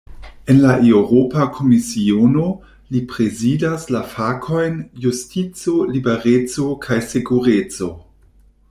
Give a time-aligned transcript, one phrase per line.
[0.51, 2.45] En la Eŭropa Komisiono,
[2.95, 7.93] li prezidas la fakojn "justico, libereco kaj sekureco".